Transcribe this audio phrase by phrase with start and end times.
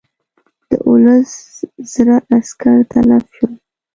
[0.69, 1.31] دوولس
[1.91, 3.53] زره عسکر تلف شول.